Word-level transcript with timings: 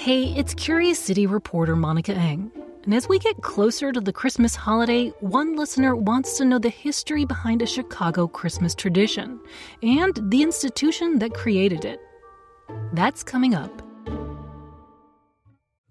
Hey, 0.00 0.32
it's 0.34 0.54
Curious 0.54 0.98
City 0.98 1.26
reporter 1.26 1.76
Monica 1.76 2.14
Eng. 2.14 2.50
And 2.84 2.94
as 2.94 3.06
we 3.06 3.18
get 3.18 3.42
closer 3.42 3.92
to 3.92 4.00
the 4.00 4.14
Christmas 4.14 4.54
holiday, 4.54 5.10
one 5.20 5.56
listener 5.56 5.94
wants 5.94 6.38
to 6.38 6.46
know 6.46 6.58
the 6.58 6.70
history 6.70 7.26
behind 7.26 7.60
a 7.60 7.66
Chicago 7.66 8.26
Christmas 8.26 8.74
tradition 8.74 9.38
and 9.82 10.18
the 10.30 10.40
institution 10.40 11.18
that 11.18 11.34
created 11.34 11.84
it. 11.84 12.00
That's 12.94 13.22
coming 13.22 13.54
up. 13.54 13.89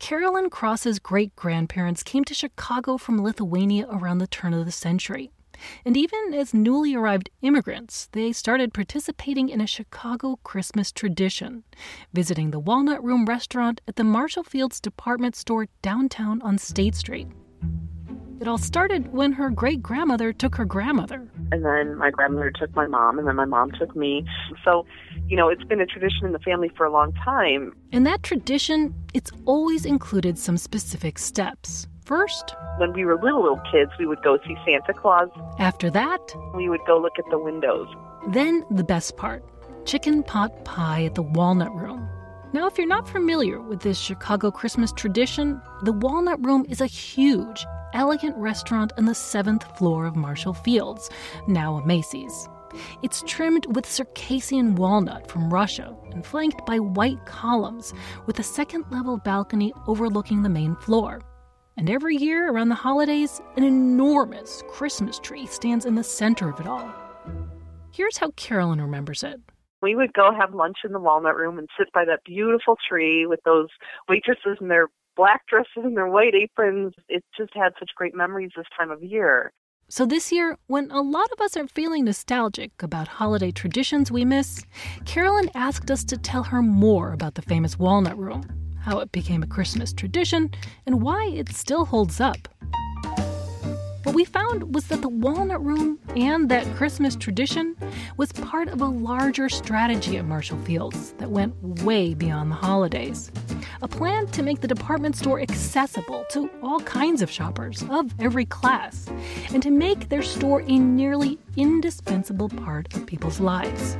Carolyn 0.00 0.48
Cross's 0.48 0.98
great 0.98 1.36
grandparents 1.36 2.02
came 2.02 2.24
to 2.24 2.34
Chicago 2.34 2.96
from 2.96 3.22
Lithuania 3.22 3.86
around 3.90 4.16
the 4.16 4.26
turn 4.26 4.54
of 4.54 4.64
the 4.64 4.72
century. 4.72 5.30
And 5.84 5.94
even 5.94 6.32
as 6.32 6.54
newly 6.54 6.94
arrived 6.94 7.28
immigrants, 7.42 8.08
they 8.12 8.32
started 8.32 8.72
participating 8.72 9.50
in 9.50 9.60
a 9.60 9.66
Chicago 9.66 10.40
Christmas 10.42 10.90
tradition, 10.90 11.64
visiting 12.14 12.50
the 12.50 12.58
Walnut 12.58 13.04
Room 13.04 13.26
restaurant 13.26 13.82
at 13.86 13.96
the 13.96 14.02
Marshall 14.02 14.42
Field's 14.42 14.80
department 14.80 15.36
store 15.36 15.68
downtown 15.82 16.40
on 16.40 16.56
State 16.56 16.94
Street. 16.94 17.28
It 18.40 18.48
all 18.48 18.56
started 18.56 19.12
when 19.12 19.32
her 19.32 19.50
great 19.50 19.82
grandmother 19.82 20.32
took 20.32 20.54
her 20.54 20.64
grandmother. 20.64 21.28
And 21.52 21.62
then 21.62 21.98
my 21.98 22.10
grandmother 22.10 22.50
took 22.50 22.74
my 22.74 22.86
mom, 22.86 23.18
and 23.18 23.28
then 23.28 23.36
my 23.36 23.44
mom 23.44 23.70
took 23.72 23.94
me. 23.94 24.24
So, 24.64 24.86
you 25.28 25.36
know, 25.36 25.50
it's 25.50 25.62
been 25.64 25.82
a 25.82 25.84
tradition 25.84 26.24
in 26.24 26.32
the 26.32 26.38
family 26.38 26.70
for 26.74 26.86
a 26.86 26.90
long 26.90 27.12
time. 27.22 27.76
In 27.92 28.04
that 28.04 28.22
tradition, 28.22 28.94
it's 29.12 29.30
always 29.44 29.84
included 29.84 30.38
some 30.38 30.56
specific 30.56 31.18
steps. 31.18 31.86
First, 32.06 32.54
when 32.78 32.94
we 32.94 33.04
were 33.04 33.20
little, 33.22 33.42
little 33.42 33.60
kids, 33.70 33.90
we 33.98 34.06
would 34.06 34.22
go 34.22 34.38
see 34.46 34.56
Santa 34.64 34.94
Claus. 34.94 35.28
After 35.58 35.90
that, 35.90 36.34
we 36.54 36.70
would 36.70 36.80
go 36.86 36.98
look 36.98 37.18
at 37.18 37.26
the 37.30 37.38
windows. 37.38 37.88
Then, 38.28 38.64
the 38.70 38.84
best 38.84 39.18
part 39.18 39.44
chicken 39.84 40.22
pot 40.22 40.64
pie 40.64 41.04
at 41.04 41.14
the 41.14 41.22
Walnut 41.22 41.74
Room. 41.74 42.08
Now, 42.52 42.66
if 42.66 42.78
you're 42.78 42.86
not 42.86 43.08
familiar 43.08 43.60
with 43.60 43.80
this 43.80 43.98
Chicago 43.98 44.50
Christmas 44.50 44.92
tradition, 44.92 45.60
the 45.82 45.92
Walnut 45.92 46.44
Room 46.44 46.64
is 46.68 46.80
a 46.80 46.86
huge, 46.86 47.64
elegant 47.92 48.36
restaurant 48.36 48.92
on 48.96 49.04
the 49.04 49.14
seventh 49.14 49.64
floor 49.76 50.06
of 50.06 50.16
Marshall 50.16 50.54
Field's, 50.54 51.10
now 51.46 51.76
a 51.76 51.86
Macy's. 51.86 52.48
It's 53.02 53.22
trimmed 53.26 53.74
with 53.74 53.90
Circassian 53.90 54.76
walnut 54.76 55.30
from 55.30 55.52
Russia 55.52 55.96
and 56.12 56.24
flanked 56.24 56.64
by 56.66 56.78
white 56.78 57.24
columns 57.26 57.92
with 58.26 58.38
a 58.38 58.44
second 58.44 58.84
level 58.90 59.18
balcony 59.18 59.72
overlooking 59.86 60.42
the 60.42 60.48
main 60.48 60.76
floor. 60.76 61.20
And 61.76 61.88
every 61.88 62.16
year 62.16 62.50
around 62.50 62.68
the 62.68 62.74
holidays, 62.74 63.40
an 63.56 63.64
enormous 63.64 64.62
Christmas 64.68 65.18
tree 65.18 65.46
stands 65.46 65.86
in 65.86 65.94
the 65.94 66.04
center 66.04 66.50
of 66.50 66.60
it 66.60 66.66
all. 66.66 66.92
Here's 67.92 68.18
how 68.18 68.30
Carolyn 68.32 68.80
remembers 68.80 69.22
it. 69.22 69.40
We 69.82 69.94
would 69.94 70.12
go 70.12 70.30
have 70.38 70.54
lunch 70.54 70.78
in 70.84 70.92
the 70.92 71.00
walnut 71.00 71.36
room 71.36 71.58
and 71.58 71.68
sit 71.78 71.88
by 71.92 72.04
that 72.04 72.20
beautiful 72.24 72.76
tree 72.88 73.26
with 73.26 73.40
those 73.44 73.68
waitresses 74.08 74.58
in 74.60 74.68
their 74.68 74.88
black 75.20 75.46
dresses 75.48 75.84
and 75.84 75.94
their 75.94 76.06
white 76.06 76.34
aprons. 76.34 76.94
It 77.10 77.22
just 77.36 77.52
had 77.54 77.74
such 77.78 77.90
great 77.94 78.14
memories 78.14 78.52
this 78.56 78.64
time 78.76 78.90
of 78.90 79.02
year. 79.02 79.52
So, 79.86 80.06
this 80.06 80.32
year, 80.32 80.56
when 80.66 80.90
a 80.90 81.02
lot 81.02 81.30
of 81.32 81.42
us 81.42 81.58
are 81.58 81.66
feeling 81.66 82.06
nostalgic 82.06 82.82
about 82.82 83.06
holiday 83.06 83.50
traditions 83.50 84.10
we 84.10 84.24
miss, 84.24 84.64
Carolyn 85.04 85.50
asked 85.54 85.90
us 85.90 86.04
to 86.04 86.16
tell 86.16 86.44
her 86.44 86.62
more 86.62 87.12
about 87.12 87.34
the 87.34 87.42
famous 87.42 87.78
Walnut 87.78 88.16
Room, 88.16 88.44
how 88.80 89.00
it 89.00 89.12
became 89.12 89.42
a 89.42 89.46
Christmas 89.46 89.92
tradition, 89.92 90.50
and 90.86 91.02
why 91.02 91.26
it 91.26 91.50
still 91.50 91.84
holds 91.84 92.18
up. 92.18 92.48
What 94.04 94.14
we 94.14 94.24
found 94.24 94.74
was 94.74 94.86
that 94.86 95.02
the 95.02 95.10
Walnut 95.10 95.62
Room 95.62 95.98
and 96.16 96.48
that 96.48 96.64
Christmas 96.76 97.14
tradition 97.14 97.76
was 98.16 98.32
part 98.32 98.68
of 98.68 98.80
a 98.80 98.86
larger 98.86 99.50
strategy 99.50 100.16
at 100.16 100.24
Marshall 100.24 100.58
Field's 100.60 101.12
that 101.18 101.30
went 101.30 101.54
way 101.84 102.14
beyond 102.14 102.50
the 102.50 102.56
holidays. 102.56 103.30
A 103.82 103.88
plan 103.88 104.26
to 104.28 104.42
make 104.42 104.60
the 104.60 104.68
department 104.68 105.16
store 105.16 105.40
accessible 105.40 106.26
to 106.30 106.50
all 106.62 106.80
kinds 106.80 107.22
of 107.22 107.30
shoppers 107.30 107.82
of 107.88 108.12
every 108.20 108.44
class, 108.44 109.08
and 109.54 109.62
to 109.62 109.70
make 109.70 110.10
their 110.10 110.22
store 110.22 110.60
a 110.66 110.78
nearly 110.78 111.38
indispensable 111.56 112.50
part 112.50 112.94
of 112.94 113.06
people's 113.06 113.40
lives. 113.40 113.96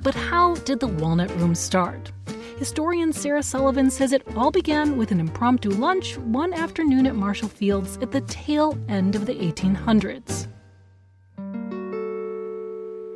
But 0.00 0.16
how 0.16 0.56
did 0.56 0.80
the 0.80 0.88
Walnut 0.88 1.30
Room 1.36 1.54
start? 1.54 2.10
Historian 2.58 3.12
Sarah 3.12 3.42
Sullivan 3.42 3.88
says 3.88 4.12
it 4.12 4.26
all 4.36 4.50
began 4.50 4.96
with 4.96 5.12
an 5.12 5.20
impromptu 5.20 5.70
lunch 5.70 6.18
one 6.18 6.52
afternoon 6.52 7.06
at 7.06 7.14
Marshall 7.14 7.48
Field's 7.48 7.98
at 7.98 8.10
the 8.10 8.20
tail 8.22 8.76
end 8.88 9.14
of 9.14 9.26
the 9.26 9.34
1800s. 9.34 10.48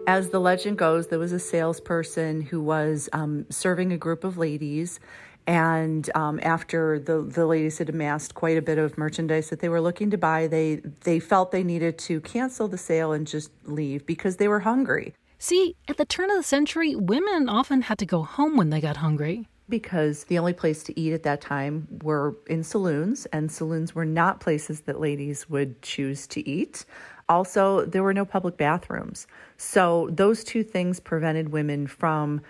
As 0.07 0.29
the 0.29 0.39
legend 0.39 0.79
goes, 0.79 1.09
there 1.09 1.19
was 1.19 1.33
a 1.33 1.41
salesperson 1.41 2.41
who 2.41 2.61
was 2.61 3.09
um, 3.13 3.45
serving 3.51 3.93
a 3.93 3.99
group 3.99 4.23
of 4.23 4.39
ladies. 4.39 5.01
And 5.49 6.09
um, 6.15 6.39
after 6.43 6.99
the, 6.99 7.23
the 7.23 7.47
ladies 7.47 7.79
had 7.79 7.89
amassed 7.89 8.35
quite 8.35 8.57
a 8.57 8.63
bit 8.63 8.79
of 8.79 8.97
merchandise 8.97 9.51
that 9.51 9.61
they 9.61 9.69
were 9.69 9.81
looking 9.81 10.11
to 10.11 10.19
buy, 10.19 10.47
they, 10.47 10.77
they 11.03 11.19
felt 11.19 11.51
they 11.51 11.65
needed 11.65 11.99
to 11.99 12.21
cancel 12.21 12.69
the 12.69 12.79
sale 12.79 13.13
and 13.13 13.27
just 13.27 13.51
leave 13.65 14.07
because 14.07 14.37
they 14.37 14.49
were 14.49 14.61
hungry. 14.61 15.13
See, 15.39 15.77
at 15.89 15.97
the 15.97 16.05
turn 16.05 16.31
of 16.31 16.37
the 16.37 16.43
century, 16.43 16.95
women 16.95 17.49
often 17.49 17.83
had 17.83 17.99
to 17.99 18.07
go 18.07 18.23
home 18.23 18.57
when 18.57 18.71
they 18.71 18.81
got 18.81 18.99
hungry. 18.99 19.49
Because 19.69 20.25
the 20.25 20.39
only 20.39 20.53
place 20.53 20.85
to 20.85 20.99
eat 20.99 21.13
at 21.13 21.25
that 21.25 21.41
time 21.41 21.89
were 22.03 22.37
in 22.47 22.63
saloons, 22.63 23.27
and 23.27 23.51
saloons 23.51 23.95
were 23.95 24.05
not 24.05 24.39
places 24.39 24.83
that 24.83 25.01
ladies 25.01 25.51
would 25.51 25.83
choose 25.83 26.29
to 26.29 26.49
eat. 26.49 26.85
Also, 27.29 27.85
there 27.85 28.03
were 28.03 28.15
no 28.15 28.25
public 28.25 28.57
bathrooms. 28.57 29.27
So, 29.57 30.09
those 30.13 30.45
two 30.45 30.63
things 30.63 31.01
prevented 31.01 31.49
women 31.49 31.87
from 31.87 32.41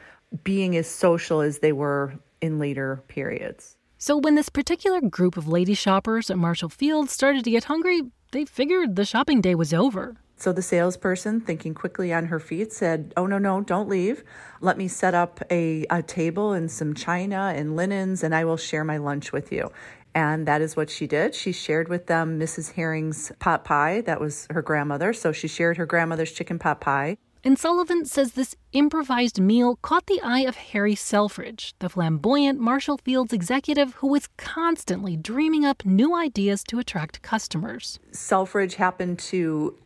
being 0.45 0.77
as 0.77 0.87
social 0.87 1.41
as 1.41 1.61
they 1.61 1.73
were 1.73 2.15
in 2.41 2.59
later 2.59 3.03
periods. 3.09 3.77
So, 3.99 4.17
when 4.17 4.35
this 4.35 4.51
particular 4.51 5.01
group 5.01 5.37
of 5.37 5.49
lady 5.49 5.75
shoppers 5.75 6.31
at 6.31 6.37
Marshall 6.37 6.69
Field 6.69 7.09
started 7.09 7.45
to 7.45 7.51
get 7.51 7.65
hungry, 7.65 8.03
they 8.33 8.45
figured 8.45 8.97
the 8.97 9.05
shopping 9.05 9.41
day 9.41 9.55
was 9.55 9.73
over. 9.73 10.17
So 10.39 10.53
the 10.53 10.61
salesperson, 10.61 11.41
thinking 11.41 11.73
quickly 11.73 12.13
on 12.13 12.27
her 12.27 12.39
feet, 12.39 12.71
said, 12.71 13.15
Oh, 13.17 13.27
no, 13.27 13.39
no, 13.39 13.63
don't 13.63 13.89
leave. 13.89 14.23
Let 14.61 14.77
me 14.77 14.87
set 14.87 15.15
up 15.15 15.43
a, 15.51 15.87
a 15.89 16.03
table 16.03 16.53
and 16.53 16.71
some 16.71 16.93
china 16.93 17.55
and 17.57 17.75
linens, 17.75 18.23
and 18.23 18.35
I 18.35 18.45
will 18.45 18.59
share 18.59 18.85
my 18.85 18.99
lunch 18.99 19.33
with 19.33 19.51
you. 19.51 19.71
And 20.17 20.49
that 20.49 20.63
is 20.63 20.77
what 20.77 20.89
she 20.89 21.07
did. 21.07 21.35
She 21.35 21.53
shared 21.53 21.89
with 21.89 22.07
them 22.07 22.41
Mrs. 22.41 22.73
Hering's 22.73 23.33
pot 23.39 23.65
pie. 23.65 24.01
That 24.01 24.19
was 24.19 24.47
her 24.49 24.63
grandmother. 24.63 25.13
So 25.13 25.31
she 25.31 25.47
shared 25.47 25.77
her 25.77 25.85
grandmother's 25.85 26.33
chicken 26.33 26.59
pot 26.59 26.81
pie. 26.81 27.19
And 27.45 27.59
Sullivan 27.59 28.07
says 28.07 28.33
this 28.33 28.57
improvised 28.73 29.39
meal 29.39 29.77
caught 29.83 30.07
the 30.07 30.23
eye 30.23 30.41
of 30.41 30.57
Harry 30.57 30.95
Selfridge, 30.95 31.75
the 31.81 31.91
flamboyant 31.91 32.59
Marshall 32.59 32.97
Field's 32.97 33.35
executive 33.35 33.93
who 33.97 34.07
was 34.07 34.27
constantly 34.39 35.19
dreaming 35.19 35.67
up 35.67 35.85
new 35.85 36.17
ideas 36.17 36.65
to 36.65 36.79
attract 36.79 37.21
customers. 37.21 37.99
Selfridge 38.13 38.77
happened 38.77 39.19
to 39.19 39.77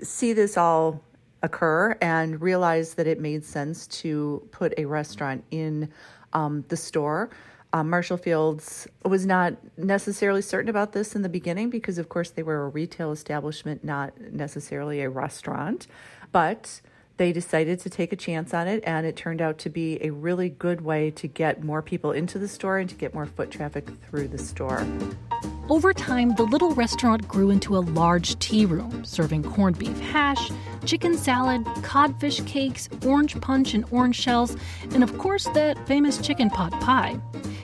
see 0.00 0.32
this 0.32 0.56
all 0.56 1.02
occur 1.42 1.98
and 2.00 2.40
realize 2.40 2.94
that 2.94 3.08
it 3.08 3.18
made 3.18 3.44
sense 3.44 3.88
to 3.88 4.46
put 4.52 4.72
a 4.78 4.84
restaurant 4.84 5.42
in 5.50 5.90
um, 6.34 6.64
the 6.68 6.76
store. 6.76 7.30
Um, 7.74 7.88
Marshall 7.88 8.18
Field's 8.18 8.86
was 9.04 9.24
not 9.24 9.54
necessarily 9.78 10.42
certain 10.42 10.68
about 10.68 10.92
this 10.92 11.16
in 11.16 11.22
the 11.22 11.28
beginning 11.28 11.70
because, 11.70 11.96
of 11.96 12.08
course, 12.08 12.30
they 12.30 12.42
were 12.42 12.66
a 12.66 12.68
retail 12.68 13.12
establishment, 13.12 13.82
not 13.82 14.12
necessarily 14.20 15.00
a 15.00 15.08
restaurant. 15.08 15.86
But 16.32 16.82
they 17.16 17.32
decided 17.32 17.78
to 17.80 17.90
take 17.90 18.12
a 18.12 18.16
chance 18.16 18.52
on 18.52 18.68
it, 18.68 18.82
and 18.86 19.06
it 19.06 19.16
turned 19.16 19.40
out 19.40 19.58
to 19.58 19.70
be 19.70 19.98
a 20.04 20.10
really 20.10 20.48
good 20.48 20.82
way 20.82 21.10
to 21.12 21.26
get 21.26 21.62
more 21.62 21.80
people 21.80 22.12
into 22.12 22.38
the 22.38 22.48
store 22.48 22.78
and 22.78 22.90
to 22.90 22.96
get 22.96 23.14
more 23.14 23.26
foot 23.26 23.50
traffic 23.50 23.88
through 24.08 24.28
the 24.28 24.38
store. 24.38 24.86
Over 25.68 25.92
time, 25.92 26.34
the 26.34 26.42
little 26.42 26.74
restaurant 26.74 27.26
grew 27.28 27.50
into 27.50 27.76
a 27.76 27.80
large 27.80 28.38
tea 28.40 28.66
room, 28.66 29.04
serving 29.04 29.44
corned 29.44 29.78
beef 29.78 29.98
hash, 30.00 30.50
chicken 30.84 31.16
salad, 31.16 31.64
codfish 31.82 32.40
cakes, 32.42 32.88
orange 33.06 33.40
punch 33.40 33.72
and 33.72 33.84
orange 33.92 34.16
shells, 34.16 34.56
and 34.92 35.02
of 35.04 35.16
course, 35.18 35.44
that 35.54 35.78
famous 35.86 36.18
chicken 36.18 36.50
pot 36.50 36.72
pie. 36.80 37.16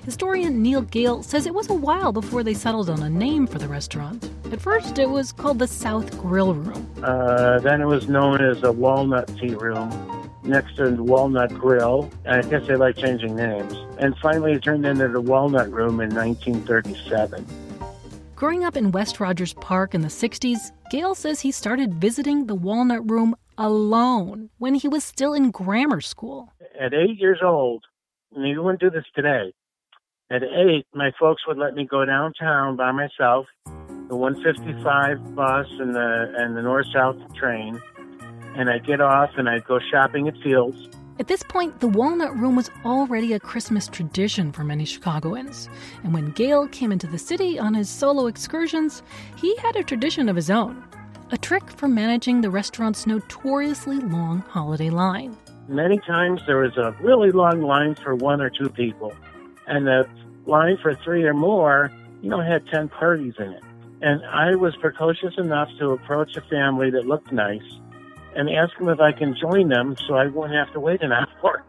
Historian 0.05 0.62
Neil 0.62 0.83
Gale 0.83 1.23
says 1.23 1.45
it 1.45 1.53
was 1.53 1.69
a 1.69 1.75
while 1.75 2.12
before 2.12 2.43
they 2.43 2.55
settled 2.55 2.89
on 2.89 3.03
a 3.03 3.11
name 3.11 3.47
for 3.47 3.59
the 3.59 3.69
restaurant. 3.69 4.31
At 4.53 4.61
first, 4.61 4.99
it 4.99 5.11
was 5.11 5.33
called 5.33 5.59
the 5.59 5.67
South 5.67 6.19
Grill 6.19 6.55
Room. 6.55 6.89
Uh, 7.03 7.59
then 7.59 7.83
it 7.83 7.87
was 7.87 8.09
known 8.09 8.41
as 8.41 8.61
the 8.61 8.73
Walnut 8.73 9.29
Tea 9.39 9.55
Room. 9.55 9.91
next 10.44 10.77
to 10.77 10.89
the 10.91 11.03
Walnut 11.03 11.53
Grill. 11.53 12.11
I 12.27 12.41
guess 12.43 12.67
they 12.67 12.77
like 12.77 12.97
changing 12.97 13.37
names. 13.37 13.75
And 13.99 14.17
finally, 14.19 14.53
it 14.53 14.62
turned 14.62 14.87
into 14.87 15.09
the 15.09 15.21
Walnut 15.21 15.71
Room 15.71 16.01
in 16.01 16.15
1937. 16.15 17.44
Growing 18.38 18.62
up 18.62 18.76
in 18.76 18.93
West 18.93 19.19
Rogers 19.19 19.52
Park 19.55 19.96
in 19.96 20.00
the 20.00 20.06
60s, 20.06 20.70
Gale 20.93 21.17
says 21.17 21.40
he 21.40 21.50
started 21.50 21.94
visiting 21.94 22.46
the 22.46 22.55
Walnut 22.55 23.11
Room 23.11 23.35
alone 23.58 24.49
when 24.58 24.76
he 24.76 24.87
was 24.87 25.02
still 25.02 25.35
in 25.35 25.50
grammar 25.50 26.00
school. 26.00 26.52
At 26.81 26.94
eight 26.94 27.19
years 27.19 27.40
old, 27.43 27.82
and 28.32 28.46
you 28.46 28.62
wouldn't 28.62 28.81
do 28.81 28.90
this 28.90 29.06
today, 29.12 29.52
at 30.31 30.44
eight, 30.44 30.87
my 30.94 31.11
folks 31.19 31.49
would 31.49 31.58
let 31.58 31.75
me 31.75 31.85
go 31.85 32.05
downtown 32.05 32.76
by 32.76 32.93
myself, 32.93 33.46
the 34.06 34.14
155 34.14 35.34
bus 35.34 35.67
and 35.81 35.93
the 35.93 36.32
and 36.37 36.56
the 36.56 36.62
north 36.62 36.87
south 36.94 37.17
train, 37.34 37.82
and 38.55 38.70
I'd 38.70 38.87
get 38.87 39.00
off 39.00 39.31
and 39.37 39.49
I'd 39.49 39.64
go 39.64 39.81
shopping 39.91 40.29
at 40.29 40.34
Field's. 40.44 40.96
At 41.20 41.26
this 41.26 41.43
point, 41.43 41.81
the 41.81 41.88
Walnut 41.88 42.37
Room 42.37 42.55
was 42.55 42.70
already 42.85 43.32
a 43.32 43.41
Christmas 43.41 43.88
tradition 43.88 44.53
for 44.53 44.62
many 44.62 44.85
Chicagoans. 44.85 45.69
And 46.05 46.15
when 46.15 46.31
Gale 46.31 46.69
came 46.69 46.93
into 46.93 47.09
the 47.09 47.19
city 47.19 47.59
on 47.59 47.75
his 47.75 47.88
solo 47.88 48.29
excursions, 48.29 49.03
he 49.37 49.56
had 49.56 49.75
a 49.75 49.82
tradition 49.82 50.29
of 50.29 50.37
his 50.37 50.50
own 50.50 50.85
a 51.31 51.37
trick 51.37 51.70
for 51.73 51.88
managing 51.88 52.41
the 52.41 52.49
restaurant's 52.49 53.06
notoriously 53.06 53.99
long 53.99 54.41
holiday 54.49 54.88
line. 54.88 55.37
Many 55.69 55.99
times 55.99 56.41
there 56.47 56.56
was 56.56 56.75
a 56.79 56.97
really 57.03 57.31
long 57.32 57.61
line 57.61 57.97
for 57.97 58.15
one 58.15 58.41
or 58.41 58.49
two 58.49 58.70
people, 58.70 59.12
and 59.67 59.87
the 59.87 60.09
line 60.47 60.79
for 60.81 60.94
three 60.94 61.25
or 61.25 61.35
more, 61.35 61.93
you 62.23 62.31
know, 62.31 62.41
had 62.41 62.67
10 62.69 62.88
parties 62.88 63.35
in 63.38 63.53
it. 63.53 63.62
And 64.00 64.25
I 64.25 64.55
was 64.55 64.75
precocious 64.76 65.35
enough 65.37 65.69
to 65.81 65.91
approach 65.91 66.35
a 66.37 66.41
family 66.43 66.91
that 66.93 67.06
looked 67.06 67.31
nice 67.31 67.79
and 68.38 68.49
ask 68.49 68.76
them 68.79 68.88
if 68.88 69.00
I 69.00 69.11
can 69.11 69.37
join 69.37 69.69
them 69.69 69.96
so 70.06 70.14
I 70.14 70.26
wouldn't 70.26 70.55
have 70.55 70.73
to 70.73 70.81
wait 70.81 71.02
an 71.02 71.12
hour. 71.43 71.64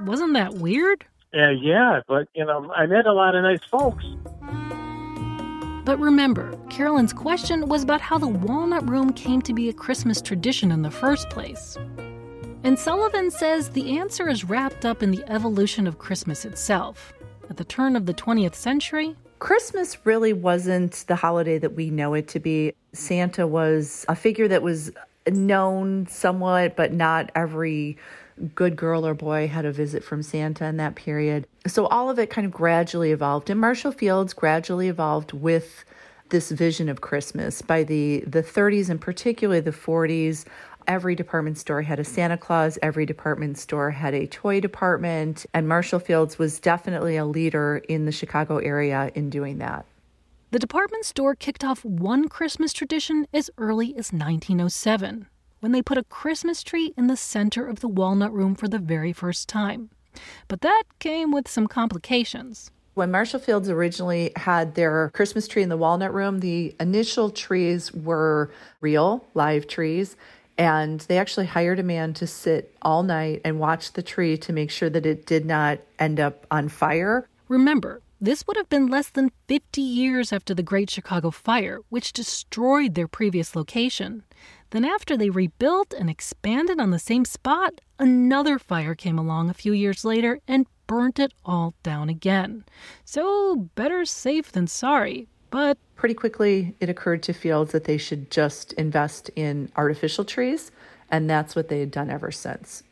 Wasn't 0.00 0.32
that 0.34 0.54
weird? 0.54 1.04
Uh, 1.34 1.50
yeah, 1.50 2.00
but, 2.06 2.28
you 2.34 2.44
know, 2.44 2.72
I 2.72 2.86
met 2.86 3.06
a 3.06 3.12
lot 3.12 3.34
of 3.34 3.42
nice 3.42 3.64
folks. 3.64 4.04
But 5.84 5.98
remember, 5.98 6.56
Carolyn's 6.70 7.12
question 7.12 7.68
was 7.68 7.82
about 7.82 8.00
how 8.00 8.18
the 8.18 8.28
Walnut 8.28 8.88
Room 8.88 9.12
came 9.12 9.42
to 9.42 9.52
be 9.52 9.68
a 9.68 9.72
Christmas 9.72 10.22
tradition 10.22 10.70
in 10.70 10.82
the 10.82 10.90
first 10.90 11.28
place. 11.28 11.76
And 12.62 12.78
Sullivan 12.78 13.30
says 13.30 13.68
the 13.68 13.98
answer 13.98 14.28
is 14.28 14.44
wrapped 14.44 14.86
up 14.86 15.02
in 15.02 15.10
the 15.10 15.24
evolution 15.30 15.86
of 15.86 15.98
Christmas 15.98 16.44
itself. 16.44 17.12
At 17.50 17.58
the 17.58 17.64
turn 17.64 17.96
of 17.96 18.06
the 18.06 18.14
20th 18.14 18.54
century, 18.54 19.16
Christmas 19.40 19.98
really 20.06 20.32
wasn't 20.32 21.04
the 21.08 21.16
holiday 21.16 21.58
that 21.58 21.74
we 21.74 21.90
know 21.90 22.14
it 22.14 22.28
to 22.28 22.40
be. 22.40 22.72
Santa 22.94 23.46
was 23.46 24.06
a 24.08 24.16
figure 24.16 24.48
that 24.48 24.62
was 24.62 24.90
known 25.26 26.06
somewhat, 26.06 26.76
but 26.76 26.92
not 26.92 27.30
every 27.34 27.98
good 28.54 28.76
girl 28.76 29.06
or 29.06 29.14
boy 29.14 29.46
had 29.46 29.64
a 29.64 29.72
visit 29.72 30.02
from 30.02 30.22
Santa 30.22 30.64
in 30.66 30.76
that 30.78 30.96
period. 30.96 31.46
So 31.66 31.86
all 31.86 32.10
of 32.10 32.18
it 32.18 32.30
kind 32.30 32.44
of 32.46 32.52
gradually 32.52 33.12
evolved. 33.12 33.48
And 33.48 33.60
Marshall 33.60 33.92
Field's 33.92 34.32
gradually 34.32 34.88
evolved 34.88 35.32
with 35.32 35.84
this 36.30 36.50
vision 36.50 36.88
of 36.88 37.00
Christmas. 37.00 37.62
By 37.62 37.84
the, 37.84 38.24
the 38.26 38.42
30s 38.42 38.90
and 38.90 39.00
particularly 39.00 39.60
the 39.60 39.70
40s, 39.70 40.46
every 40.86 41.14
department 41.14 41.58
store 41.58 41.82
had 41.82 42.00
a 42.00 42.04
Santa 42.04 42.36
Claus, 42.36 42.78
every 42.82 43.06
department 43.06 43.58
store 43.58 43.90
had 43.90 44.14
a 44.14 44.26
toy 44.26 44.60
department, 44.60 45.46
and 45.54 45.68
Marshall 45.68 46.00
Field's 46.00 46.38
was 46.38 46.58
definitely 46.58 47.16
a 47.16 47.24
leader 47.24 47.82
in 47.88 48.04
the 48.04 48.12
Chicago 48.12 48.58
area 48.58 49.10
in 49.14 49.30
doing 49.30 49.58
that. 49.58 49.86
The 50.54 50.60
department 50.60 51.04
store 51.04 51.34
kicked 51.34 51.64
off 51.64 51.84
one 51.84 52.28
Christmas 52.28 52.72
tradition 52.72 53.26
as 53.34 53.50
early 53.58 53.88
as 53.98 54.12
1907, 54.12 55.26
when 55.58 55.72
they 55.72 55.82
put 55.82 55.98
a 55.98 56.04
Christmas 56.04 56.62
tree 56.62 56.94
in 56.96 57.08
the 57.08 57.16
center 57.16 57.66
of 57.66 57.80
the 57.80 57.88
walnut 57.88 58.32
room 58.32 58.54
for 58.54 58.68
the 58.68 58.78
very 58.78 59.12
first 59.12 59.48
time. 59.48 59.90
But 60.46 60.60
that 60.60 60.84
came 61.00 61.32
with 61.32 61.48
some 61.48 61.66
complications. 61.66 62.70
When 62.94 63.10
Marshall 63.10 63.40
Field's 63.40 63.68
originally 63.68 64.30
had 64.36 64.76
their 64.76 65.10
Christmas 65.12 65.48
tree 65.48 65.64
in 65.64 65.70
the 65.70 65.76
walnut 65.76 66.14
room, 66.14 66.38
the 66.38 66.72
initial 66.78 67.30
trees 67.30 67.92
were 67.92 68.52
real, 68.80 69.26
live 69.34 69.66
trees. 69.66 70.16
And 70.56 71.00
they 71.00 71.18
actually 71.18 71.46
hired 71.46 71.80
a 71.80 71.82
man 71.82 72.14
to 72.14 72.28
sit 72.28 72.76
all 72.80 73.02
night 73.02 73.40
and 73.44 73.58
watch 73.58 73.94
the 73.94 74.02
tree 74.04 74.36
to 74.36 74.52
make 74.52 74.70
sure 74.70 74.88
that 74.88 75.04
it 75.04 75.26
did 75.26 75.46
not 75.46 75.80
end 75.98 76.20
up 76.20 76.46
on 76.48 76.68
fire. 76.68 77.26
Remember, 77.48 78.00
this 78.24 78.46
would 78.46 78.56
have 78.56 78.68
been 78.70 78.86
less 78.86 79.10
than 79.10 79.30
50 79.48 79.82
years 79.82 80.32
after 80.32 80.54
the 80.54 80.62
Great 80.62 80.88
Chicago 80.88 81.30
Fire, 81.30 81.80
which 81.90 82.12
destroyed 82.12 82.94
their 82.94 83.06
previous 83.06 83.54
location. 83.54 84.22
Then, 84.70 84.84
after 84.84 85.16
they 85.16 85.30
rebuilt 85.30 85.92
and 85.92 86.08
expanded 86.08 86.80
on 86.80 86.90
the 86.90 86.98
same 86.98 87.24
spot, 87.24 87.80
another 87.98 88.58
fire 88.58 88.94
came 88.94 89.18
along 89.18 89.50
a 89.50 89.54
few 89.54 89.72
years 89.72 90.04
later 90.04 90.40
and 90.48 90.66
burnt 90.86 91.18
it 91.18 91.32
all 91.44 91.74
down 91.82 92.08
again. 92.08 92.64
So, 93.04 93.68
better 93.74 94.04
safe 94.04 94.52
than 94.52 94.66
sorry. 94.68 95.28
But 95.50 95.78
pretty 95.94 96.14
quickly, 96.14 96.74
it 96.80 96.88
occurred 96.88 97.22
to 97.24 97.32
Field's 97.32 97.72
that 97.72 97.84
they 97.84 97.98
should 97.98 98.30
just 98.30 98.72
invest 98.72 99.30
in 99.36 99.70
artificial 99.76 100.24
trees, 100.24 100.72
and 101.10 101.28
that's 101.28 101.54
what 101.54 101.68
they 101.68 101.80
had 101.80 101.90
done 101.90 102.10
ever 102.10 102.32
since. 102.32 102.82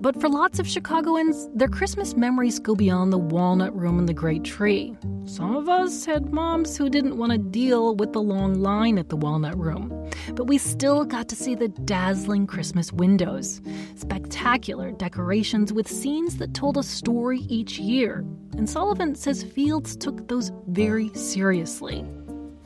But 0.00 0.20
for 0.20 0.28
lots 0.28 0.58
of 0.58 0.68
Chicagoans, 0.68 1.48
their 1.54 1.68
Christmas 1.68 2.16
memories 2.16 2.58
go 2.58 2.74
beyond 2.74 3.12
the 3.12 3.18
walnut 3.18 3.74
room 3.74 3.98
and 3.98 4.08
the 4.08 4.14
great 4.14 4.44
tree. 4.44 4.96
Some 5.24 5.56
of 5.56 5.68
us 5.68 6.04
had 6.04 6.32
moms 6.32 6.76
who 6.76 6.88
didn't 6.88 7.16
want 7.16 7.32
to 7.32 7.38
deal 7.38 7.96
with 7.96 8.12
the 8.12 8.22
long 8.22 8.54
line 8.60 8.98
at 8.98 9.08
the 9.08 9.16
walnut 9.16 9.58
room, 9.58 10.08
but 10.34 10.44
we 10.44 10.58
still 10.58 11.04
got 11.04 11.28
to 11.28 11.36
see 11.36 11.54
the 11.54 11.68
dazzling 11.68 12.46
Christmas 12.46 12.92
windows, 12.92 13.60
spectacular 13.96 14.92
decorations 14.92 15.72
with 15.72 15.88
scenes 15.88 16.36
that 16.36 16.54
told 16.54 16.76
a 16.76 16.82
story 16.82 17.40
each 17.48 17.78
year. 17.78 18.24
And 18.56 18.68
Sullivan 18.68 19.14
says 19.14 19.42
Field's 19.42 19.96
took 19.96 20.28
those 20.28 20.52
very 20.68 21.08
seriously. 21.14 22.04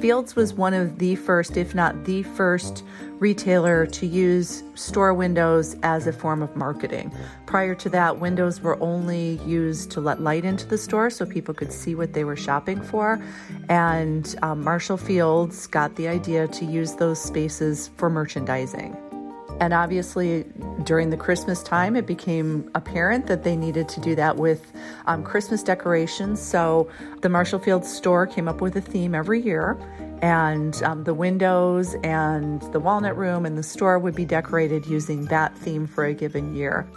Field's 0.01 0.35
was 0.35 0.55
one 0.55 0.73
of 0.73 0.99
the 0.99 1.15
first, 1.15 1.59
if 1.59 1.75
not 1.75 2.05
the 2.05 2.23
first, 2.23 2.83
retailer 3.19 3.85
to 3.87 4.07
use 4.07 4.63
store 4.75 5.13
windows 5.13 5.77
as 5.83 6.07
a 6.07 6.13
form 6.13 6.43
of 6.43 6.57
marketing. 6.57 7.13
Prior 7.45 7.75
to 7.75 7.91
that, 7.91 8.19
windows 8.19 8.63
were 8.63 8.83
only 8.83 9.39
used 9.45 9.91
to 9.91 10.01
let 10.01 10.23
light 10.23 10.47
into 10.47 10.67
the 10.67 10.79
store 10.79 11.11
so 11.11 11.27
people 11.27 11.53
could 11.53 11.71
see 11.71 11.95
what 11.95 12.15
they 12.15 12.25
were 12.25 12.37
shopping 12.37 12.81
for. 12.81 13.23
And 13.69 14.35
um, 14.41 14.65
Marshall 14.65 14.97
Field's 14.97 15.67
got 15.67 15.97
the 15.97 16.09
idea 16.09 16.49
to 16.49 16.65
use 16.65 16.95
those 16.95 17.23
spaces 17.23 17.91
for 17.97 18.09
merchandising. 18.09 18.97
And 19.61 19.75
obviously, 19.75 20.47
during 20.85 21.11
the 21.11 21.19
Christmas 21.19 21.63
time, 21.63 21.95
it 21.95 22.07
became 22.07 22.71
apparent 22.75 23.27
that 23.27 23.45
they 23.45 23.57
needed 23.57 23.91
to 23.91 24.01
do 24.01 24.15
that 24.15 24.37
with 24.37 24.73
um, 25.05 25.23
Christmas 25.23 25.63
decorations. 25.63 26.41
So 26.41 26.89
the 27.21 27.29
Marshall 27.29 27.59
Field's 27.59 27.93
store 27.93 28.27
came 28.27 28.49
up 28.49 28.63
with 28.63 28.75
a 28.77 28.81
theme 28.81 29.15
every 29.15 29.43
year, 29.43 29.77
and 30.23 30.83
um, 30.83 31.05
the 31.05 31.13
windows 31.13 31.95
and 32.03 32.63
the 32.73 32.81
walnut 32.81 33.19
room 33.19 33.45
and 33.45 33.59
the 33.59 33.63
store 33.63 33.99
would 33.99 34.15
be 34.15 34.25
decorated 34.25 34.87
using 34.87 35.27
that 35.27 35.57
theme 35.59 35.87
for 35.87 36.07
a 36.07 36.15
given 36.15 36.55
year. 36.55 36.89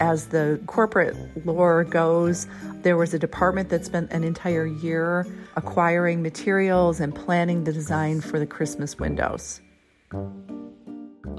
As 0.00 0.28
the 0.28 0.60
corporate 0.66 1.14
lore 1.46 1.84
goes, 1.84 2.48
there 2.82 2.96
was 2.96 3.14
a 3.14 3.18
department 3.20 3.68
that 3.68 3.84
spent 3.84 4.10
an 4.10 4.24
entire 4.24 4.66
year 4.66 5.26
acquiring 5.56 6.22
materials 6.22 6.98
and 6.98 7.14
planning 7.14 7.64
the 7.64 7.72
design 7.72 8.20
for 8.20 8.40
the 8.40 8.46
Christmas 8.46 8.98
windows. 8.98 9.60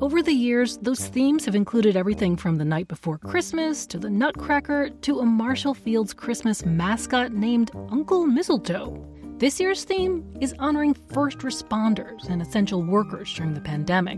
Over 0.02 0.24
the 0.24 0.34
years, 0.34 0.80
those 0.80 1.06
themes 1.06 1.46
have 1.46 1.54
included 1.54 1.96
everything 1.96 2.36
from 2.36 2.58
the 2.58 2.66
night 2.66 2.88
before 2.88 3.20
Christmas 3.20 3.86
to 3.86 4.00
the 4.00 4.10
Nutcracker 4.10 4.90
to 4.90 5.20
a 5.20 5.26
Marshall 5.26 5.76
Field's 5.76 6.12
Christmas 6.12 6.66
mascot 6.66 7.34
named 7.34 7.70
Uncle 7.92 8.26
Mistletoe. 8.26 9.06
This 9.38 9.60
year's 9.60 9.84
theme 9.84 10.26
is 10.42 10.56
honoring 10.58 10.96
first 10.96 11.38
responders 11.40 12.28
and 12.30 12.42
essential 12.42 12.82
workers 12.82 13.32
during 13.32 13.54
the 13.54 13.62
pandemic. 13.62 14.18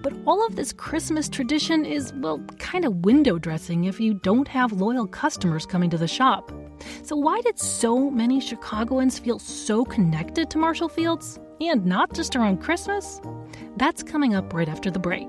But 0.00 0.12
all 0.28 0.46
of 0.46 0.54
this 0.54 0.72
Christmas 0.72 1.28
tradition 1.28 1.84
is, 1.84 2.12
well, 2.18 2.38
kind 2.60 2.84
of 2.84 3.04
window 3.04 3.36
dressing 3.36 3.86
if 3.86 3.98
you 3.98 4.14
don't 4.14 4.46
have 4.46 4.70
loyal 4.70 5.08
customers 5.08 5.66
coming 5.66 5.90
to 5.90 5.98
the 5.98 6.06
shop. 6.06 6.52
So, 7.02 7.16
why 7.16 7.40
did 7.40 7.58
so 7.58 8.10
many 8.10 8.40
Chicagoans 8.40 9.18
feel 9.18 9.40
so 9.40 9.84
connected 9.84 10.50
to 10.50 10.58
Marshall 10.58 10.88
Field's? 10.88 11.40
And 11.60 11.84
not 11.86 12.12
just 12.12 12.36
around 12.36 12.58
Christmas? 12.58 13.20
That's 13.76 14.02
coming 14.02 14.34
up 14.34 14.54
right 14.54 14.68
after 14.68 14.90
the 14.90 15.00
break. 15.00 15.28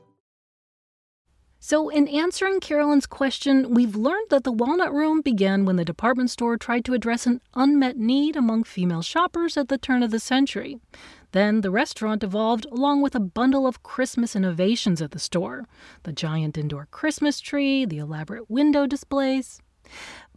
So, 1.63 1.89
in 1.89 2.07
answering 2.07 2.59
Carolyn's 2.59 3.05
question, 3.05 3.75
we've 3.75 3.95
learned 3.95 4.31
that 4.31 4.43
the 4.43 4.51
Walnut 4.51 4.91
Room 4.91 5.21
began 5.21 5.63
when 5.63 5.75
the 5.75 5.85
department 5.85 6.31
store 6.31 6.57
tried 6.57 6.83
to 6.85 6.95
address 6.95 7.27
an 7.27 7.39
unmet 7.53 7.97
need 7.97 8.35
among 8.35 8.63
female 8.63 9.03
shoppers 9.03 9.55
at 9.57 9.67
the 9.67 9.77
turn 9.77 10.01
of 10.01 10.09
the 10.09 10.19
century. 10.19 10.79
Then 11.33 11.61
the 11.61 11.69
restaurant 11.69 12.23
evolved 12.23 12.65
along 12.71 13.03
with 13.03 13.13
a 13.13 13.19
bundle 13.19 13.67
of 13.67 13.83
Christmas 13.83 14.35
innovations 14.35 15.03
at 15.03 15.11
the 15.11 15.19
store 15.19 15.67
the 16.01 16.11
giant 16.11 16.57
indoor 16.57 16.87
Christmas 16.89 17.39
tree, 17.39 17.85
the 17.85 17.99
elaborate 17.99 18.49
window 18.49 18.87
displays. 18.87 19.61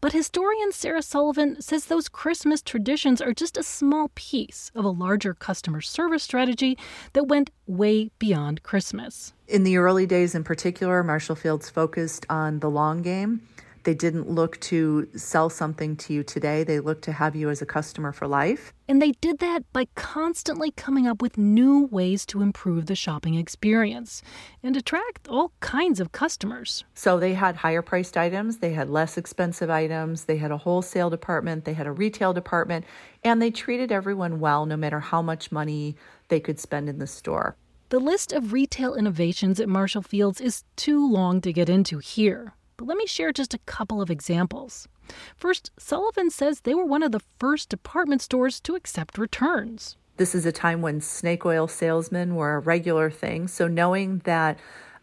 But 0.00 0.12
historian 0.12 0.72
Sarah 0.72 1.02
Sullivan 1.02 1.60
says 1.62 1.86
those 1.86 2.08
Christmas 2.08 2.60
traditions 2.60 3.22
are 3.22 3.32
just 3.32 3.56
a 3.56 3.62
small 3.62 4.10
piece 4.14 4.70
of 4.74 4.84
a 4.84 4.90
larger 4.90 5.32
customer 5.32 5.80
service 5.80 6.22
strategy 6.22 6.76
that 7.14 7.28
went 7.28 7.50
way 7.66 8.10
beyond 8.18 8.62
Christmas. 8.62 9.32
In 9.48 9.64
the 9.64 9.78
early 9.78 10.06
days, 10.06 10.34
in 10.34 10.44
particular, 10.44 11.02
Marshall 11.02 11.36
Field's 11.36 11.70
focused 11.70 12.26
on 12.28 12.60
the 12.60 12.70
long 12.70 13.02
game. 13.02 13.40
They 13.84 13.94
didn't 13.94 14.30
look 14.30 14.58
to 14.60 15.08
sell 15.14 15.50
something 15.50 15.96
to 15.96 16.14
you 16.14 16.22
today, 16.22 16.64
they 16.64 16.80
looked 16.80 17.04
to 17.04 17.12
have 17.12 17.36
you 17.36 17.50
as 17.50 17.60
a 17.60 17.66
customer 17.66 18.12
for 18.12 18.26
life. 18.26 18.72
And 18.88 19.00
they 19.00 19.12
did 19.12 19.38
that 19.38 19.70
by 19.72 19.86
constantly 19.94 20.70
coming 20.70 21.06
up 21.06 21.20
with 21.20 21.36
new 21.36 21.86
ways 21.90 22.24
to 22.26 22.40
improve 22.40 22.86
the 22.86 22.94
shopping 22.94 23.34
experience 23.34 24.22
and 24.62 24.76
attract 24.76 25.28
all 25.28 25.52
kinds 25.60 26.00
of 26.00 26.12
customers. 26.12 26.84
So 26.94 27.18
they 27.18 27.34
had 27.34 27.56
higher 27.56 27.82
priced 27.82 28.16
items, 28.16 28.58
they 28.58 28.72
had 28.72 28.88
less 28.88 29.18
expensive 29.18 29.68
items, 29.68 30.24
they 30.24 30.38
had 30.38 30.50
a 30.50 30.58
wholesale 30.58 31.10
department, 31.10 31.66
they 31.66 31.74
had 31.74 31.86
a 31.86 31.92
retail 31.92 32.32
department, 32.32 32.86
and 33.22 33.40
they 33.40 33.50
treated 33.50 33.92
everyone 33.92 34.40
well 34.40 34.64
no 34.64 34.76
matter 34.76 35.00
how 35.00 35.20
much 35.20 35.52
money 35.52 35.94
they 36.28 36.40
could 36.40 36.58
spend 36.58 36.88
in 36.88 36.98
the 36.98 37.06
store. 37.06 37.54
The 37.90 38.00
list 38.00 38.32
of 38.32 38.52
retail 38.52 38.94
innovations 38.94 39.60
at 39.60 39.68
Marshall 39.68 40.02
Field's 40.02 40.40
is 40.40 40.64
too 40.74 41.06
long 41.06 41.42
to 41.42 41.52
get 41.52 41.68
into 41.68 41.98
here. 41.98 42.54
But 42.76 42.86
let 42.86 42.96
me 42.96 43.06
share 43.06 43.32
just 43.32 43.54
a 43.54 43.58
couple 43.58 44.02
of 44.02 44.10
examples. 44.10 44.88
First, 45.36 45.70
Sullivan 45.78 46.30
says 46.30 46.60
they 46.60 46.74
were 46.74 46.84
one 46.84 47.02
of 47.02 47.12
the 47.12 47.22
first 47.38 47.68
department 47.68 48.22
stores 48.22 48.60
to 48.60 48.74
accept 48.74 49.18
returns. 49.18 49.96
This 50.16 50.34
is 50.34 50.46
a 50.46 50.52
time 50.52 50.80
when 50.80 51.00
snake 51.00 51.44
oil 51.44 51.66
salesmen 51.66 52.36
were 52.36 52.54
a 52.54 52.60
regular 52.60 53.10
thing. 53.10 53.48
So 53.48 53.66
knowing 53.66 54.18
that 54.24 54.58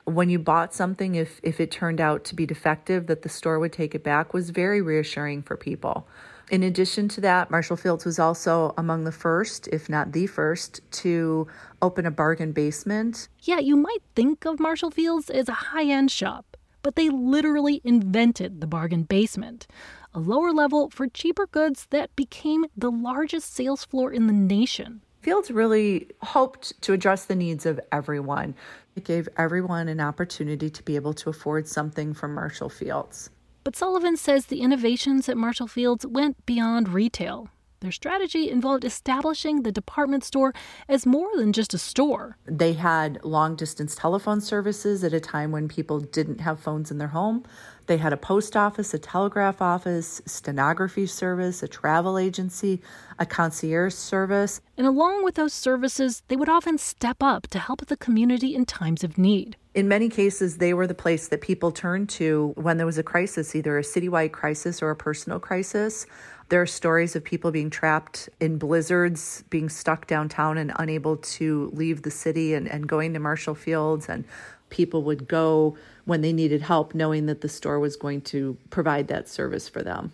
when 0.05 0.29
you 0.29 0.39
bought 0.39 0.73
something, 0.73 1.15
if, 1.15 1.39
if 1.43 1.59
it 1.59 1.71
turned 1.71 2.01
out 2.01 2.23
to 2.25 2.35
be 2.35 2.45
defective, 2.45 3.07
that 3.07 3.21
the 3.21 3.29
store 3.29 3.59
would 3.59 3.73
take 3.73 3.93
it 3.93 4.03
back 4.03 4.33
was 4.33 4.49
very 4.49 4.81
reassuring 4.81 5.43
for 5.43 5.57
people. 5.57 6.07
In 6.49 6.63
addition 6.63 7.07
to 7.09 7.21
that, 7.21 7.49
Marshall 7.49 7.77
Field's 7.77 8.03
was 8.03 8.19
also 8.19 8.73
among 8.77 9.05
the 9.05 9.11
first, 9.11 9.69
if 9.69 9.87
not 9.87 10.11
the 10.11 10.27
first, 10.27 10.81
to 10.91 11.47
open 11.81 12.05
a 12.05 12.11
bargain 12.11 12.51
basement. 12.51 13.29
Yeah, 13.41 13.59
you 13.59 13.77
might 13.77 14.01
think 14.15 14.45
of 14.45 14.59
Marshall 14.59 14.91
Field's 14.91 15.29
as 15.29 15.47
a 15.47 15.53
high 15.53 15.85
end 15.85 16.11
shop, 16.11 16.50
but 16.81 16.95
they 16.95 17.09
literally 17.09 17.81
invented 17.83 18.61
the 18.61 18.67
bargain 18.67 19.03
basement, 19.03 19.67
a 20.13 20.19
lower 20.19 20.51
level 20.51 20.89
for 20.89 21.07
cheaper 21.07 21.47
goods 21.47 21.87
that 21.89 22.15
became 22.15 22.65
the 22.75 22.91
largest 22.91 23.53
sales 23.53 23.85
floor 23.85 24.11
in 24.11 24.27
the 24.27 24.33
nation. 24.33 25.01
Field's 25.21 25.51
really 25.51 26.07
hoped 26.23 26.81
to 26.81 26.93
address 26.93 27.25
the 27.25 27.35
needs 27.35 27.65
of 27.65 27.79
everyone. 27.91 28.55
It 28.95 29.03
gave 29.03 29.29
everyone 29.37 29.87
an 29.87 30.01
opportunity 30.01 30.69
to 30.69 30.83
be 30.83 30.95
able 30.95 31.13
to 31.13 31.29
afford 31.29 31.67
something 31.67 32.13
from 32.13 32.33
Marshall 32.33 32.69
Field's. 32.69 33.29
But 33.63 33.75
Sullivan 33.75 34.17
says 34.17 34.47
the 34.47 34.61
innovations 34.61 35.29
at 35.29 35.37
Marshall 35.37 35.67
Field's 35.67 36.05
went 36.07 36.43
beyond 36.47 36.89
retail. 36.89 37.49
Their 37.81 37.91
strategy 37.91 38.47
involved 38.47 38.85
establishing 38.85 39.63
the 39.63 39.71
department 39.71 40.23
store 40.23 40.53
as 40.87 41.07
more 41.07 41.29
than 41.35 41.51
just 41.51 41.73
a 41.73 41.79
store. 41.79 42.37
They 42.45 42.73
had 42.73 43.19
long 43.23 43.55
distance 43.55 43.95
telephone 43.95 44.39
services 44.39 45.03
at 45.03 45.13
a 45.13 45.19
time 45.19 45.51
when 45.51 45.67
people 45.67 45.99
didn't 45.99 46.41
have 46.41 46.59
phones 46.59 46.91
in 46.91 46.99
their 46.99 47.07
home. 47.07 47.43
They 47.87 47.97
had 47.97 48.13
a 48.13 48.17
post 48.17 48.55
office, 48.55 48.93
a 48.93 48.99
telegraph 48.99 49.63
office, 49.63 50.21
stenography 50.27 51.07
service, 51.07 51.63
a 51.63 51.67
travel 51.67 52.19
agency, 52.19 52.83
a 53.17 53.25
concierge 53.25 53.95
service. 53.95 54.61
And 54.77 54.85
along 54.85 55.23
with 55.23 55.33
those 55.33 55.51
services, 55.51 56.21
they 56.27 56.35
would 56.35 56.49
often 56.49 56.77
step 56.77 57.17
up 57.23 57.47
to 57.47 57.57
help 57.57 57.87
the 57.87 57.97
community 57.97 58.53
in 58.53 58.65
times 58.65 59.03
of 59.03 59.17
need. 59.17 59.57
In 59.73 59.87
many 59.87 60.09
cases, 60.09 60.57
they 60.57 60.73
were 60.73 60.85
the 60.85 60.93
place 60.93 61.29
that 61.29 61.41
people 61.41 61.71
turned 61.71 62.09
to 62.09 62.53
when 62.55 62.77
there 62.77 62.85
was 62.85 62.97
a 62.97 63.03
crisis, 63.03 63.55
either 63.55 63.77
a 63.77 63.81
citywide 63.81 64.33
crisis 64.33 64.81
or 64.83 64.91
a 64.91 64.95
personal 64.95 65.39
crisis. 65.39 66.05
There 66.51 66.61
are 66.61 66.67
stories 66.67 67.15
of 67.15 67.23
people 67.23 67.49
being 67.51 67.69
trapped 67.69 68.27
in 68.41 68.57
blizzards, 68.57 69.45
being 69.49 69.69
stuck 69.69 70.05
downtown 70.05 70.57
and 70.57 70.73
unable 70.75 71.15
to 71.15 71.71
leave 71.71 72.01
the 72.01 72.11
city 72.11 72.53
and, 72.53 72.67
and 72.67 72.89
going 72.89 73.13
to 73.13 73.19
Marshall 73.19 73.55
Field's. 73.55 74.09
And 74.09 74.25
people 74.69 75.03
would 75.03 75.29
go 75.29 75.77
when 76.03 76.19
they 76.19 76.33
needed 76.33 76.61
help, 76.61 76.93
knowing 76.93 77.27
that 77.27 77.39
the 77.39 77.47
store 77.47 77.79
was 77.79 77.95
going 77.95 78.19
to 78.23 78.57
provide 78.69 79.07
that 79.07 79.29
service 79.29 79.69
for 79.69 79.81
them. 79.81 80.11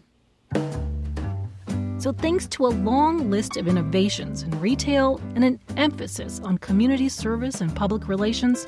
So, 1.98 2.12
thanks 2.12 2.46
to 2.50 2.68
a 2.68 2.70
long 2.70 3.32
list 3.32 3.58
of 3.58 3.68
innovations 3.68 4.44
in 4.44 4.52
retail 4.62 5.20
and 5.34 5.44
an 5.44 5.60
emphasis 5.76 6.40
on 6.44 6.60
community 6.60 7.10
service 7.10 7.62
and 7.62 7.76
public 7.76 8.08
relations, 8.08 8.68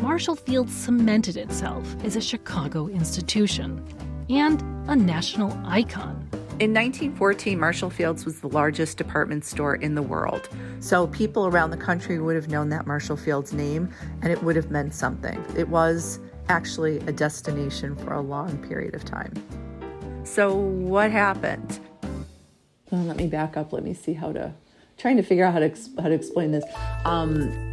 Marshall 0.00 0.36
Field's 0.36 0.72
cemented 0.72 1.36
itself 1.36 1.96
as 2.04 2.14
a 2.14 2.20
Chicago 2.20 2.86
institution 2.86 3.84
and 4.30 4.62
a 4.88 4.94
national 4.94 5.52
icon. 5.66 6.24
In 6.60 6.74
1914, 6.74 7.60
Marshall 7.60 7.88
Field's 7.88 8.24
was 8.24 8.40
the 8.40 8.48
largest 8.48 8.98
department 8.98 9.44
store 9.44 9.76
in 9.76 9.94
the 9.94 10.02
world. 10.02 10.48
So 10.80 11.06
people 11.06 11.46
around 11.46 11.70
the 11.70 11.76
country 11.76 12.18
would 12.18 12.34
have 12.34 12.48
known 12.48 12.68
that 12.70 12.84
Marshall 12.84 13.16
Field's 13.16 13.52
name 13.52 13.88
and 14.22 14.32
it 14.32 14.42
would 14.42 14.56
have 14.56 14.68
meant 14.68 14.92
something. 14.92 15.40
It 15.56 15.68
was 15.68 16.18
actually 16.48 16.98
a 17.06 17.12
destination 17.12 17.94
for 17.94 18.12
a 18.12 18.20
long 18.20 18.58
period 18.66 18.96
of 18.96 19.04
time. 19.04 19.32
So, 20.24 20.52
what 20.52 21.12
happened? 21.12 21.78
Well, 22.90 23.04
let 23.04 23.18
me 23.18 23.28
back 23.28 23.56
up. 23.56 23.72
Let 23.72 23.84
me 23.84 23.94
see 23.94 24.14
how 24.14 24.32
to 24.32 24.52
trying 24.96 25.16
to 25.18 25.22
figure 25.22 25.44
out 25.44 25.52
how 25.52 25.60
to 25.60 25.72
how 26.02 26.08
to 26.08 26.14
explain 26.14 26.50
this. 26.50 26.64
Um, 27.04 27.70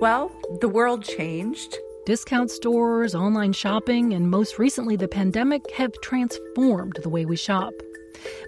well, 0.00 0.30
the 0.60 0.68
world 0.68 1.02
changed. 1.02 1.76
Discount 2.06 2.50
stores, 2.50 3.14
online 3.14 3.52
shopping, 3.52 4.14
and 4.14 4.30
most 4.30 4.58
recently 4.58 4.96
the 4.96 5.08
pandemic 5.08 5.70
have 5.72 5.92
transformed 6.00 6.96
the 7.02 7.08
way 7.10 7.26
we 7.26 7.36
shop. 7.36 7.74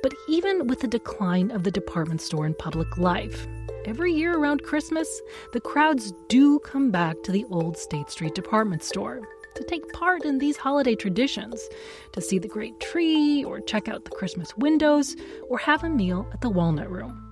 But 0.03 0.15
even 0.29 0.67
with 0.67 0.81
the 0.81 0.89
decline 0.89 1.51
of 1.51 1.63
the 1.63 1.71
department 1.71 2.21
store 2.21 2.47
in 2.47 2.55
public 2.55 2.99
life, 2.99 3.47
every 3.85 4.13
year 4.13 4.37
around 4.37 4.63
Christmas, 4.63 5.21
the 5.53 5.61
crowds 5.61 6.13
do 6.29 6.59
come 6.61 6.91
back 6.91 7.23
to 7.25 7.33
the 7.33 7.45
old 7.51 7.77
State 7.77 8.11
Street 8.11 8.35
department 8.35 8.83
store 8.83 9.21
to 9.55 9.65
take 9.65 9.93
part 9.93 10.25
in 10.25 10.39
these 10.39 10.57
holiday 10.57 10.95
traditions, 10.95 11.69
to 12.13 12.21
see 12.21 12.39
the 12.39 12.49
great 12.49 12.79
tree, 12.81 13.45
or 13.45 13.61
check 13.61 13.89
out 13.89 14.05
the 14.05 14.11
Christmas 14.11 14.57
windows, 14.57 15.17
or 15.49 15.59
have 15.59 15.85
a 15.85 15.89
meal 15.89 16.29
at 16.33 16.41
the 16.41 16.51
Walnut 16.51 16.91
Room. 16.91 17.27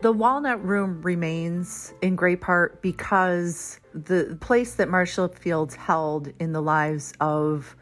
The 0.00 0.12
Walnut 0.12 0.64
Room 0.64 1.02
remains 1.02 1.92
in 2.02 2.14
great 2.14 2.40
part 2.40 2.82
because 2.82 3.80
the 3.94 4.38
place 4.40 4.74
that 4.74 4.88
Marshall 4.88 5.28
Field's 5.28 5.74
held 5.74 6.32
in 6.38 6.52
the 6.52 6.62
lives 6.62 7.12
of 7.20 7.74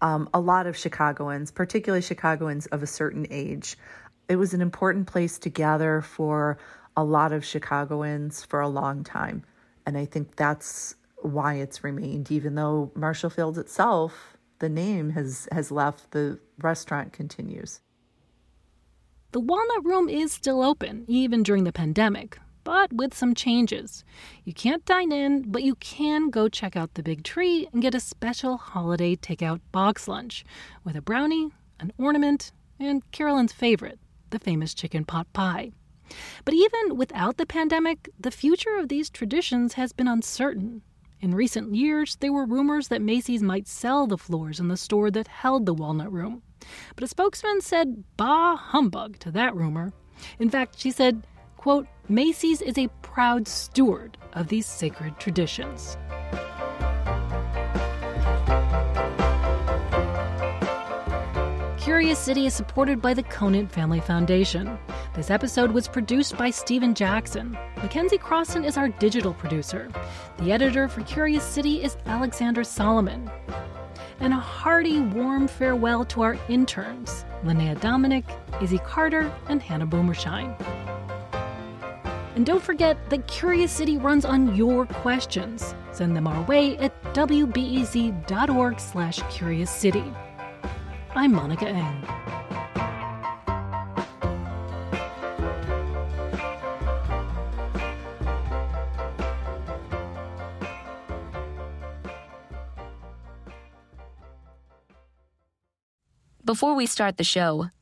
um, 0.00 0.28
a 0.32 0.40
lot 0.40 0.66
of 0.66 0.76
Chicagoans, 0.76 1.50
particularly 1.50 2.02
Chicagoans 2.02 2.66
of 2.66 2.82
a 2.82 2.86
certain 2.86 3.26
age. 3.30 3.76
It 4.28 4.36
was 4.36 4.54
an 4.54 4.60
important 4.60 5.06
place 5.06 5.38
to 5.40 5.50
gather 5.50 6.00
for 6.00 6.58
a 6.96 7.04
lot 7.04 7.32
of 7.32 7.44
Chicagoans 7.44 8.44
for 8.44 8.60
a 8.60 8.68
long 8.68 9.04
time. 9.04 9.44
And 9.86 9.96
I 9.96 10.04
think 10.04 10.36
that's 10.36 10.94
why 11.16 11.54
it's 11.54 11.84
remained, 11.84 12.30
even 12.30 12.54
though 12.54 12.90
Marshall 12.94 13.30
Field's 13.30 13.58
itself, 13.58 14.36
the 14.58 14.68
name 14.68 15.10
has, 15.10 15.48
has 15.52 15.70
left, 15.70 16.10
the 16.12 16.38
restaurant 16.58 17.12
continues. 17.12 17.80
The 19.32 19.40
Walnut 19.40 19.84
Room 19.84 20.08
is 20.08 20.32
still 20.32 20.62
open, 20.62 21.04
even 21.06 21.42
during 21.42 21.64
the 21.64 21.72
pandemic, 21.72 22.38
but 22.64 22.92
with 22.92 23.14
some 23.14 23.34
changes. 23.34 24.04
You 24.44 24.52
can't 24.52 24.84
dine 24.84 25.12
in, 25.12 25.50
but 25.50 25.62
you 25.62 25.74
can 25.76 26.30
go 26.30 26.48
check 26.48 26.76
out 26.76 26.94
the 26.94 27.02
big 27.02 27.24
tree 27.24 27.68
and 27.72 27.82
get 27.82 27.94
a 27.94 28.00
special 28.00 28.56
holiday 28.56 29.16
takeout 29.16 29.60
box 29.72 30.08
lunch 30.08 30.44
with 30.84 30.96
a 30.96 31.02
brownie, 31.02 31.50
an 31.78 31.92
ornament, 31.98 32.52
and 32.78 33.08
Carolyn's 33.10 33.52
favorite, 33.52 33.98
the 34.30 34.38
famous 34.38 34.74
chicken 34.74 35.04
pot 35.04 35.32
pie. 35.32 35.72
But 36.44 36.54
even 36.54 36.96
without 36.96 37.36
the 37.36 37.46
pandemic, 37.46 38.08
the 38.18 38.30
future 38.30 38.76
of 38.76 38.88
these 38.88 39.10
traditions 39.10 39.74
has 39.74 39.92
been 39.92 40.08
uncertain. 40.08 40.82
In 41.20 41.34
recent 41.34 41.74
years, 41.74 42.16
there 42.16 42.32
were 42.32 42.46
rumors 42.46 42.88
that 42.88 43.02
Macy's 43.02 43.42
might 43.42 43.68
sell 43.68 44.06
the 44.06 44.16
floors 44.16 44.58
in 44.58 44.68
the 44.68 44.76
store 44.76 45.10
that 45.10 45.28
held 45.28 45.66
the 45.66 45.74
Walnut 45.74 46.10
Room. 46.10 46.42
But 46.94 47.04
a 47.04 47.08
spokesman 47.08 47.60
said, 47.60 48.04
bah 48.16 48.56
humbug 48.56 49.18
to 49.20 49.30
that 49.32 49.54
rumor. 49.54 49.92
In 50.38 50.50
fact, 50.50 50.78
she 50.78 50.90
said, 50.90 51.26
quote, 51.60 51.86
Macy's 52.08 52.62
is 52.62 52.78
a 52.78 52.88
proud 53.02 53.46
steward 53.46 54.16
of 54.32 54.48
these 54.48 54.64
sacred 54.64 55.18
traditions. 55.18 55.98
Curious 61.76 62.18
City 62.18 62.46
is 62.46 62.54
supported 62.54 63.02
by 63.02 63.12
the 63.12 63.22
Conant 63.24 63.70
Family 63.70 64.00
Foundation. 64.00 64.78
This 65.14 65.30
episode 65.30 65.70
was 65.70 65.86
produced 65.86 66.38
by 66.38 66.48
Stephen 66.48 66.94
Jackson. 66.94 67.58
Mackenzie 67.76 68.16
Crossan 68.16 68.64
is 68.64 68.78
our 68.78 68.88
digital 68.88 69.34
producer. 69.34 69.90
The 70.38 70.52
editor 70.52 70.88
for 70.88 71.02
Curious 71.02 71.44
City 71.44 71.82
is 71.82 71.98
Alexander 72.06 72.64
Solomon. 72.64 73.30
And 74.20 74.32
a 74.32 74.36
hearty, 74.36 75.00
warm 75.00 75.46
farewell 75.46 76.06
to 76.06 76.22
our 76.22 76.38
interns, 76.48 77.26
Linnea 77.44 77.78
Dominic, 77.82 78.24
Izzy 78.62 78.78
Carter, 78.78 79.30
and 79.50 79.60
Hannah 79.60 79.84
Boomershine. 79.84 80.56
And 82.40 82.46
don't 82.46 82.62
forget 82.62 82.96
that 83.10 83.26
Curious 83.26 83.70
City 83.70 83.98
runs 83.98 84.24
on 84.24 84.56
your 84.56 84.86
questions. 84.86 85.74
Send 85.92 86.16
them 86.16 86.26
our 86.26 86.42
way 86.44 86.78
at 86.78 87.02
wbez.org 87.12 88.80
slash 88.80 89.20
curious 89.28 89.70
city. 89.70 90.10
I'm 91.14 91.32
Monica 91.32 91.68
Eng. 91.68 92.02
Before 106.42 106.74
we 106.74 106.86
start 106.86 107.18
the 107.18 107.22
show, 107.22 107.68